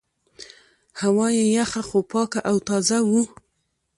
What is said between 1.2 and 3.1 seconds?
یې یخه خو پاکه او تازه